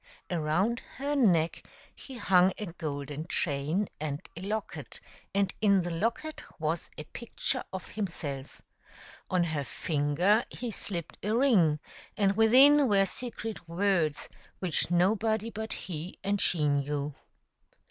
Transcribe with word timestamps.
Around 0.31 0.79
her 0.97 1.15
neck 1.15 1.63
he 1.95 2.17
hung 2.17 2.53
a 2.57 2.65
golden 2.65 3.27
chain 3.27 3.87
and 3.99 4.19
a 4.35 4.41
locket, 4.41 4.99
and 5.31 5.53
in 5.61 5.81
the 5.81 5.91
locket 5.91 6.43
was 6.59 6.89
a 6.97 7.03
picture 7.03 7.63
of 7.71 7.89
himself; 7.89 8.63
on 9.29 9.43
her 9.43 9.63
finger 9.63 10.43
he 10.49 10.71
slipped 10.71 11.19
a 11.21 11.35
ring, 11.37 11.79
and 12.17 12.35
within 12.35 12.87
were 12.89 13.05
secret 13.05 13.69
words 13.69 14.27
which 14.57 14.89
nobody 14.89 15.51
but 15.51 15.71
he 15.71 16.17
and 16.23 16.41
she 16.41 16.67
knew. 16.67 17.13